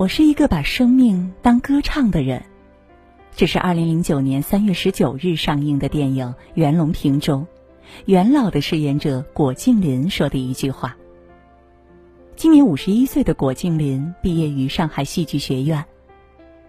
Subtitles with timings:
[0.00, 2.42] 我是一个把生命当歌唱的人。
[3.36, 7.46] 这是二零零九年三月十九日上映的电影《袁隆平》中，
[8.06, 10.96] 袁老的饰演者果敬林说的一句话。
[12.34, 15.84] 今年五十一岁的果敬林毕业于上海戏剧学院，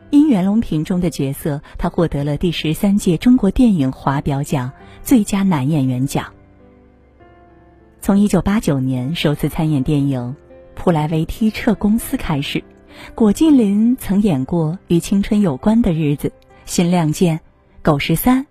[0.09, 4.73] 因《袁隆平》中的角色，他获得了第十三届中国电影华表奖
[5.03, 6.33] 最佳男演员奖。
[8.01, 10.35] 从一九八九年首次参演电影
[10.75, 12.61] 《普莱维梯彻公司》开始，
[13.15, 16.31] 果敬林曾演过与青春有关的日子。
[16.63, 17.41] 新亮剑、
[17.81, 18.45] 狗十三、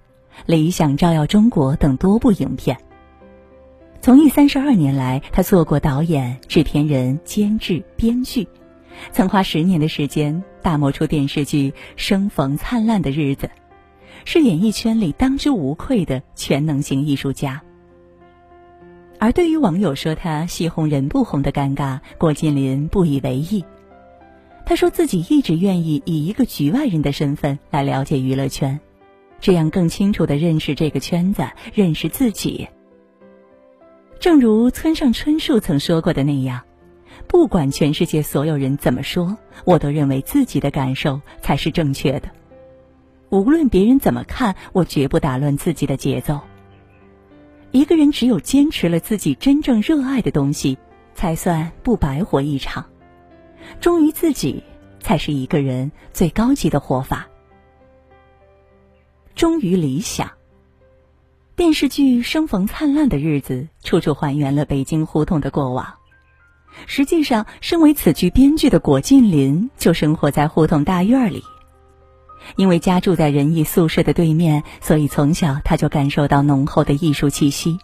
[0.45, 2.77] 理想照耀中国等多部影片。
[4.03, 8.47] 从艺三十二年来，他做过导演、制片人、监制、编剧，
[9.13, 13.47] 曾花十年的时间打磨出电视剧《生逢灿烂的日子》，
[14.27, 17.63] 是演艺圈里当之无愧的全能型艺术家。
[19.19, 23.65] 而对于网友说他戏红人不红的尴尬，郭敬林不以为意。
[24.71, 28.79] 他说自己一直愿意以一个局外人的身份来了解娱乐圈，
[29.41, 31.43] 这样更清楚的认识这个圈子，
[31.75, 32.69] 认识自己。
[34.21, 36.63] 正如村上春树曾说过的那样，
[37.27, 42.31] 不管全世界所有人怎么说，我都认为自己的感受才是正确的。
[43.31, 46.39] 无论别人怎么看，我绝不打乱自己的节奏。
[47.73, 50.79] 一个人只有坚持了自己真正热爱的东西，
[51.13, 52.87] 才算不白活一场。
[53.81, 54.63] 忠于自己，
[55.01, 57.29] 才是一个人最高级的活法。
[59.35, 60.31] 忠于理想。
[61.57, 65.95] 电视剧《生逢灿烂的日子》处处还原了北京胡同的过往。
[66.87, 71.43] 实际上，身为此剧编剧的果敬林就生活在胡同大院里。
[72.57, 77.79] 因为家住在仁义宿舍的对面，所以从小他就感受到浓厚的艺术气息。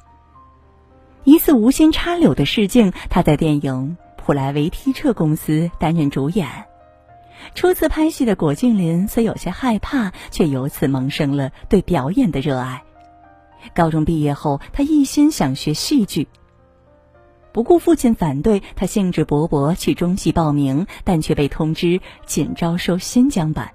[1.25, 3.99] 一次无心插柳的事境，他在电影。
[4.27, 6.49] 普莱维梯彻公司担任主演，
[7.55, 12.83] 初次拍戏的果敬林虽有些害怕，却由此萌生了对表演的热爱。
[13.73, 16.27] 高中毕业后，他一心想学戏剧。
[17.53, 23.71] 不顾父亲反对，他兴致勃勃去中戏报名，但却被通知仅招收新疆版。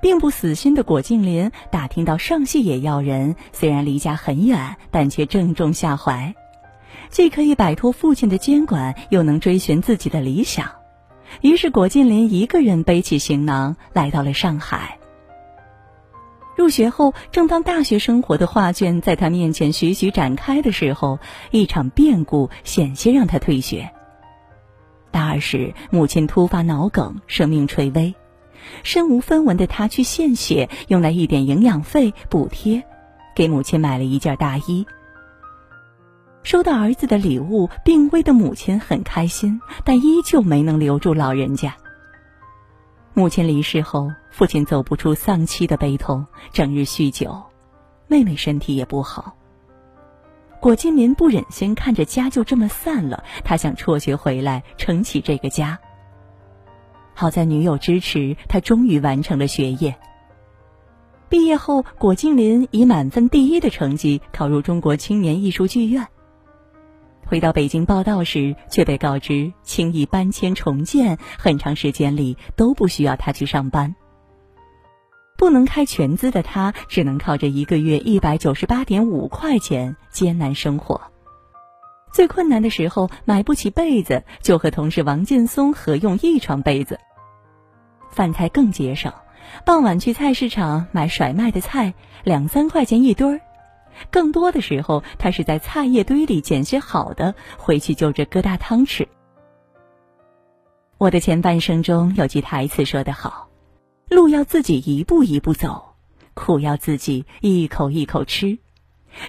[0.00, 6.34] 并不死心的果敬林打听到上戏也要人，虽然离家很远，但却正中下怀。
[7.10, 10.70] 既可以摆脱父亲的监管，又能追寻自己的理想，
[11.40, 14.96] 于是果敬林一个人背起行囊来到了上海。
[16.56, 21.18] 入学后，正当大学生活的画卷在他面前徐徐展开的时候，
[21.50, 23.90] 一场变故险些让他退学。
[25.10, 28.14] 大二时，母亲突发脑梗，生命垂危，
[28.82, 32.84] 身无分文的他去献血，用来一点营养费补贴，
[33.34, 34.86] 给母亲买了一件大衣。
[36.42, 41.76] 收到儿子的礼物，病危的母亲很开心，但依旧没能留住老人家。
[43.12, 47.42] 母亲离世后，父亲走不出丧妻的悲痛，整日酗酒，
[48.06, 49.36] 妹妹身体也不好。
[50.60, 55.78] 果金林不忍心看着家就这么散了，他想辍学回来撑起这个家。
[57.14, 59.94] 好在女友支持，他终于完成了学业。
[61.28, 66.08] 毕业后，果敬林以满分第一的成绩考入中国青年艺术剧院。
[67.30, 73.94] 回到北京报道时，却被告知轻易搬迁重建，很长时间里都不需要他去上班。
[75.38, 81.00] 不能开全资的他，只能靠着一个月一百九十八点五块钱艰难生活。
[82.12, 86.98] 最困难的时候，买不起被子，就和同事王劲松合用一床被子。
[88.10, 89.12] 饭菜更节省，
[89.64, 93.40] 傍晚去菜市场买甩卖的菜，两三块钱一堆儿。
[94.10, 99.08] 更多的时候，他是在菜叶堆里捡些好的，回去就着疙瘩汤吃。
[100.98, 103.48] 我的前半生中有句台词说得好
[104.10, 105.94] ：“路要自己一步一步走，
[106.34, 108.58] 苦要自己一口一口吃，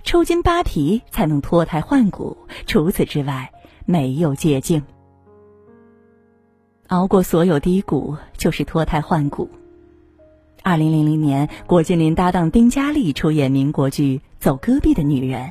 [0.03, 2.38] 抽筋扒皮才能脱胎换骨。
[2.65, 3.51] 除此之外，
[3.85, 4.83] 没有捷径。
[6.88, 9.50] 熬过所有低谷，就是脱胎换骨。”
[10.63, 15.45] 二零零零年，郭敬林搭档丁嘉丽出演民国剧《走戈壁的女人》。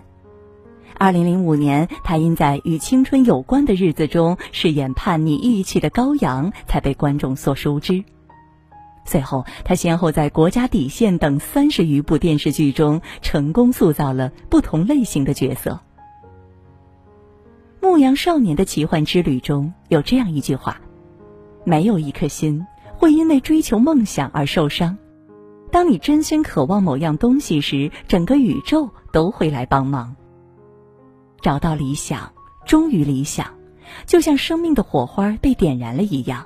[0.99, 8.05] 二零零五年，她因在与青春有关的日子中饰演叛逆义气的高阳，才被观众所熟知。
[9.05, 15.81] 随后，他先后在《国家底线》等三十余部电视剧中，成功塑造了不同类型的角色。
[17.89, 20.81] 《牧羊少年的奇幻之旅》中有这样一句话
[21.65, 22.67] ：“没有一颗心。”
[22.99, 24.99] 会因为追求梦想而受伤。
[25.71, 30.15] 当你真心渴望某样东西时，整个宇宙都会来帮忙。
[31.41, 32.33] 找到理想，
[32.67, 33.47] 忠于理想，
[34.05, 36.45] 就像生命的火花被点燃了一样，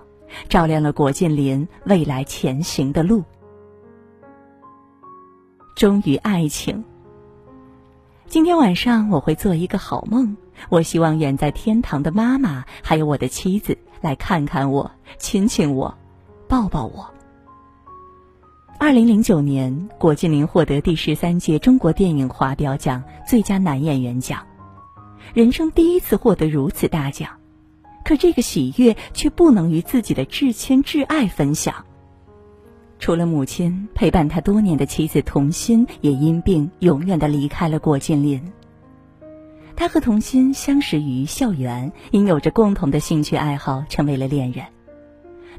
[0.48, 3.24] 照亮了果晋林未来前行的路。
[5.74, 6.84] 忠于爱情。
[8.26, 10.36] 今天晚上我会做一个好梦，
[10.68, 15.96] 我希望远在天堂的妈妈还有我的妻子来看看我，亲亲我，
[16.46, 17.08] 抱抱我。
[18.84, 24.44] 二零零九年，果敬林获得第十三届中国电影华表奖最佳男演员奖，
[25.32, 27.30] 人生第一次获得如此大奖，
[28.04, 31.74] 可这个喜悦却不能与自己的至亲至爱分享。
[32.98, 38.38] 除了母亲陪伴他多年的妻子童心，也因病永远的离开了郭敬林。
[39.74, 44.62] 他和童心相识于校园，因有着共同的兴趣爱好，成为了恋人。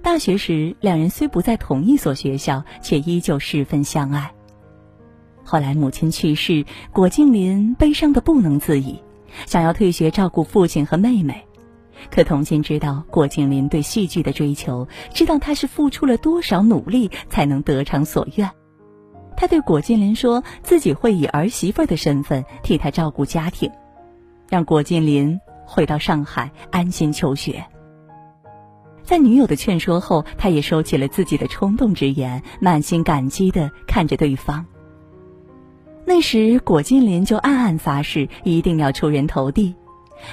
[0.05, 4.31] 大学时，两人虽不在同一所学校，却依旧十分相爱。
[5.43, 6.63] 后来母亲去世，
[6.93, 9.01] 郭晋林悲伤的不能自已，
[9.47, 11.43] 想要退学照顾父亲和妹妹。
[12.11, 18.47] 可童心知道郭敬林对戏剧的追求，知道他是付出了多少努力才能得偿所愿。
[19.35, 23.71] 他对郭敬林说自己会以儿媳妇的身份替他照顾家庭，
[24.49, 27.65] 让郭敬林回到上海安心求学。
[29.05, 34.65] 在女友的劝说后，他也收起了自己的冲动之言，满心感激的看着对方。
[36.05, 39.73] 那时，郭敬林就暗暗发誓，一定要出人头地。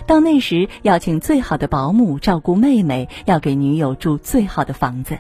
[0.07, 5.19] 到那时，要请最好的保姆照顾妹妹，要给女友住最好的房子。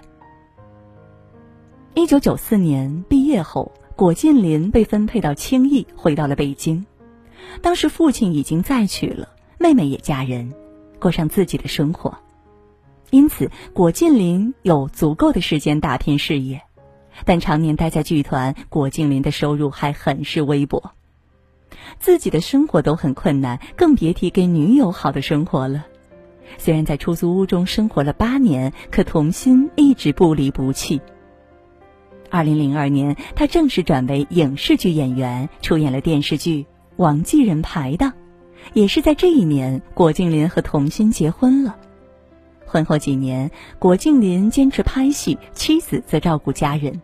[1.94, 6.86] 一九九四年毕业后，果晋林被分配到青艺，回到了北京。
[7.60, 9.28] 当时父亲已经再娶了，
[9.58, 10.52] 妹妹也嫁人，
[10.98, 12.16] 过上自己的生活，
[13.12, 16.62] 因此果晋林有足够的时间打拼事业。
[17.26, 20.92] 但常年待在剧团，果晋林的收入还很是微薄。
[22.00, 25.84] 自己的生活都很困难，更别提给女友好的生活了。
[26.56, 30.98] 虽然在出租屋中生活了八年，可童心一直不离不弃。
[32.30, 36.62] 二零零二年，他正式转为影视剧演员，出演了电视剧
[36.96, 38.10] 《王继人排档》。
[38.72, 41.76] 也是在这一年，郭敬林和童心结婚了。
[42.72, 47.02] 婚后几年，郭敬林坚持拍戏，妻子则照顾家人。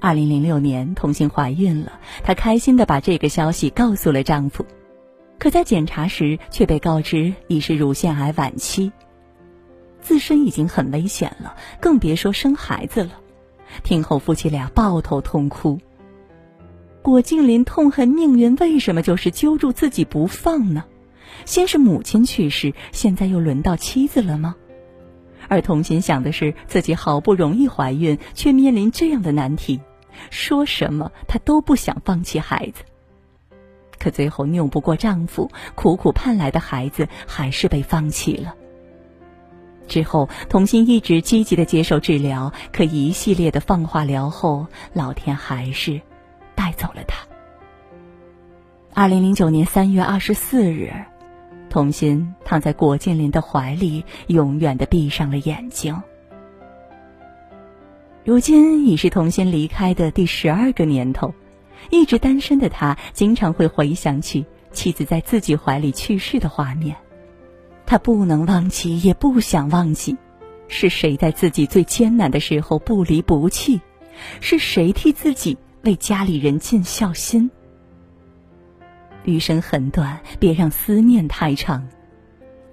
[0.00, 4.64] 二零零六年，童星怀孕了，她开心的把这个消息告诉了丈夫，
[5.38, 8.90] 可在检查时却被告知已是乳腺癌晚期，
[10.00, 13.10] 自身已经很危险了，更别说生孩子了。
[13.82, 15.78] 听后，夫妻俩抱头痛哭。
[17.02, 20.84] 郭敬林痛恨命运为什么就是揪住自己不放呢？
[21.44, 24.56] 先是母亲去世，现在又轮到妻子了吗？
[25.50, 29.80] 而童心想的是，自己好不容易怀孕，却面临这样的难题。
[30.30, 32.84] 说什么她都不想放弃孩子，
[33.98, 38.54] 可最后拗不过丈夫，苦苦盼来的孩子还是被放弃了。
[39.88, 46.00] 之后，童心一直积极的接受治疗，可一系列的放化疗后，老天还是
[46.54, 47.26] 带走了她。
[48.94, 50.92] 二零零九年三月二十四日，
[51.70, 56.02] 童心躺在郭敬林的怀里，永远的闭上了眼睛。
[58.24, 61.32] 如今已是童心离开的第十二个年头，
[61.88, 66.96] 一直单身的他经常会回想起妻子在自己怀里去世的画面。
[67.86, 70.16] 他不能忘记，也不想忘记，
[70.68, 73.80] 是谁在自己最艰难的时候不离不弃？
[74.40, 77.50] 是谁替自己为家里人尽孝心？
[79.24, 81.88] 余生很短，别让思念太长。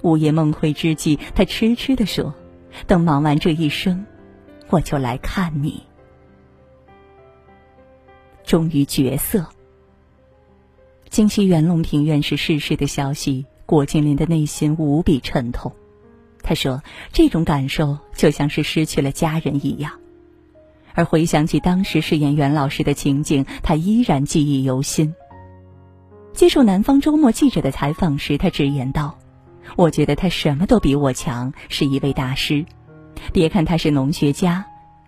[0.01, 2.33] 午夜梦回之际，他痴痴地说
[2.87, 4.05] ：“等忙完这一生。”
[4.69, 5.81] 我就来看你。
[8.43, 9.45] 忠于角色。
[11.09, 15.71] 京西袁隆平院士逝世的消息，郭敬林的内心无比沉痛。
[16.43, 19.93] 他说：“这种感受就像是失去了家人一样。”
[20.93, 25.13] 而回想起当时饰演袁老师的情景，他依然记忆犹新。
[26.37, 29.17] 接受南方周末记者的采访时，他直言道
[29.75, 32.63] ：“我觉得他什么都比我强，是一位大师。”
[33.33, 34.63] 别看他是农学家，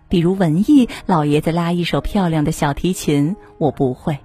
[0.08, 4.16] 比如文艺，老爷子拉一手漂亮的小提琴，我不会；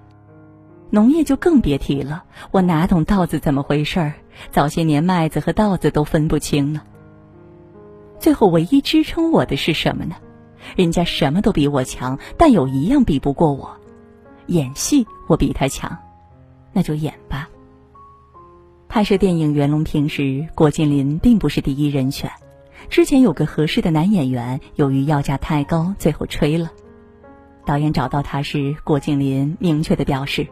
[0.89, 4.13] 农业就更别提了，我哪懂稻子怎么回事儿？
[4.49, 6.81] 早些年麦子和稻子都分不清呢。
[8.19, 10.15] 最后，唯一支撑我的是什么呢？
[10.75, 13.69] 人家什么都比我强，但有一样比不过我，
[14.47, 15.95] 演戏我比他强，
[16.75, 17.49] 那就演吧。
[18.89, 22.29] 拍摄电影《袁隆平》时，郭敬林并不是第一人选。
[22.89, 26.69] 之前有个合适的男演员，由于要价太高，最后吹了。
[27.65, 30.47] 导演找到他时，郭敬林明确的表示，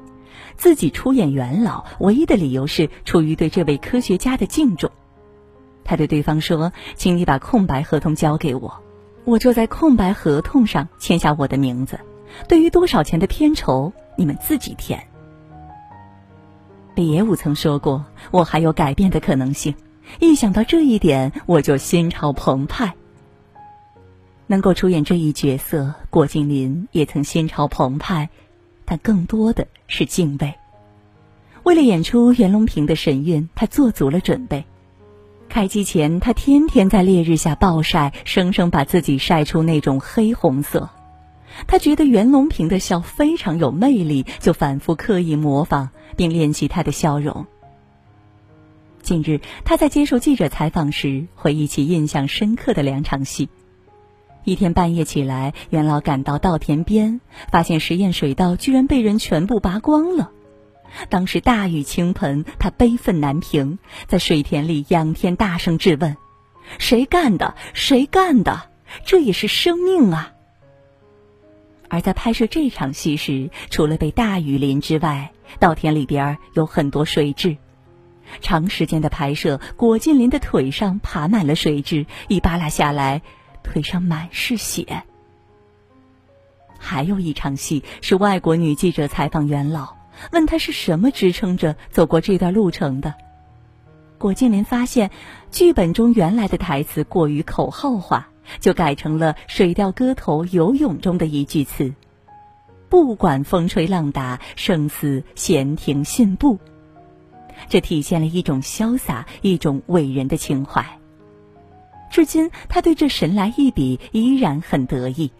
[0.55, 4.89] 自己出演元老唯一的理由是出于对这位科学家的敬重。
[5.83, 8.81] 他他对对方说：“请你把空白合同交给我，
[9.25, 11.99] 我就在空白合同上签下我的名字。
[12.47, 15.05] 对于多少钱的片酬，你们自己填。”
[16.95, 19.73] 李野武曾说过：“我还有改变的可能性。”
[20.19, 22.93] 一想到这一点，我就心潮澎湃。
[24.45, 28.29] 能够出演这一角色，郭敬林也曾心潮澎湃，
[28.85, 30.53] 但更多的是敬畏。
[31.63, 34.65] 为了演出袁隆平的神韵，他做足了准备。
[35.50, 40.89] 开机前，他天天在烈日下暴晒，生生把自己晒出那种黑红色。
[41.67, 47.45] 他觉得袁隆平的笑非常有魅力，就反复刻意模仿，并练习他的笑容。
[49.01, 53.50] 近日，他在接受记者采访时回忆起印象深刻的两场戏。
[54.45, 60.31] 一天半夜起来，袁老赶到稻田边，发现实验水稻居然被人全部拔光了。
[61.10, 66.17] 当时大雨倾盆，他悲愤难平，在水田里仰天大声质问
[66.77, 67.55] ：“谁干的？
[67.74, 68.69] 谁干的？
[69.05, 70.33] 这也是生命啊！”
[71.93, 77.55] 而在拍摄这场戏时，除了被大雨淋之外，稻田里边有很多水蛭。
[78.41, 83.21] 长时间的拍摄，果晋林的腿上爬满了水蛭，一扒拉下来，
[83.62, 85.03] 腿上满是血。
[86.79, 89.95] 还有一场戏是外国女记者采访袁老，
[90.31, 93.13] 问他是什么支撑着走过这段路程的。
[94.17, 95.12] 果晋林发现，
[95.51, 101.93] 剧本中原来的台词过于口号化，就改成了《水调歌头·游泳》中的一句词
[102.89, 106.59] ：“不管风吹浪打，生死闲庭信步。”
[107.69, 110.85] 这体现了一种潇洒、一种伟人的情怀。
[112.09, 115.31] 至今，他对这神来一笔依然很得意。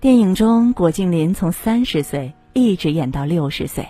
[0.00, 3.86] 电影中，郭敬林从三十岁一直演到六十岁。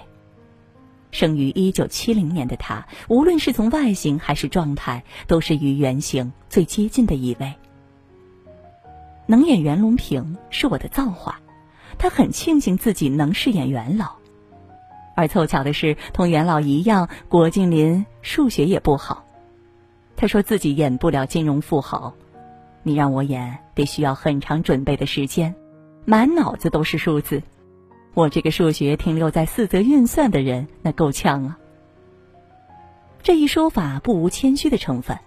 [1.11, 7.55] 生于一九七零年的他，无论是从外形还是状态，都是与原型最接近的一位。
[9.27, 11.41] 能演袁隆平是我的造化，
[11.99, 14.17] 他很庆幸自己能饰演元老。
[15.17, 19.25] 而凑巧的是，同元老一样，郭敬林数学也不好。
[20.17, 22.15] 他说自己演不了金融富豪，
[22.83, 25.55] 你让我演，得需要很长准备的时间，
[26.05, 27.43] 满脑子都是数字。
[28.15, 31.59] 我这个数学停留在四则运算的人，那够呛啊。
[33.23, 35.19] 这一说法不无谦虚的成分。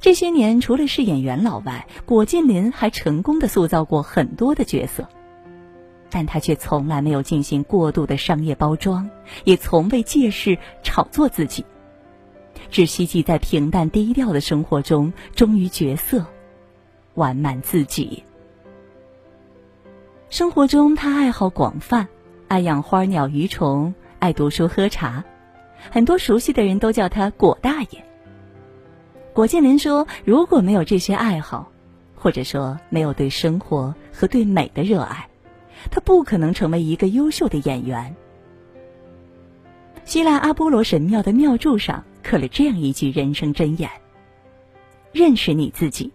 [0.00, 5.08] 这些年，除了饰演元老外，郭敬林还成功的塑造过很多的角色。
[6.08, 9.10] 但他却从来没有进行过度的商业包装，
[9.44, 11.64] 也从未借势炒作自己，
[12.70, 16.24] 只希冀在平淡低调的生活中忠于角色，
[17.14, 18.22] 完满自己。
[20.36, 22.08] 生活中，他爱好广泛，
[22.46, 25.24] 爱养花鸟鱼虫，爱读书喝茶，
[25.90, 28.04] 很多熟悉的人都叫他果大爷。
[29.32, 31.72] 果建林说：“如果没有这些爱好，
[32.14, 35.26] 或者说没有对生活和对美的热爱。”
[35.90, 38.14] 他不可能成为一个优秀的演员。
[40.04, 43.88] 希腊阿波罗神庙的庙柱上刻了这样一句人生箴言
[45.12, 46.12] ：“认识你自己。”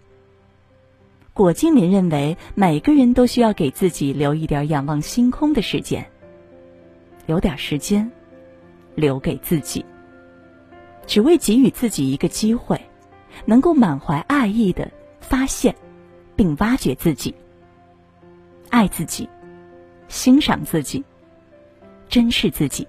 [1.41, 6.05] 果精林认为，每个人都需要给自己留一点仰望星空的时间，
[7.25, 8.11] 留点时间，
[8.93, 9.83] 留给自己，
[11.07, 12.79] 只为给予自己一个机会，
[13.43, 15.75] 能够满怀爱意的发现，
[16.35, 17.33] 并挖掘自己，
[18.69, 19.27] 爱自己。
[20.09, 21.03] 欣赏自己，
[22.07, 22.87] 珍视自己。